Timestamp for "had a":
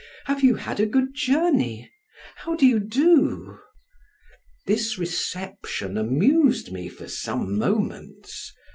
0.55-0.87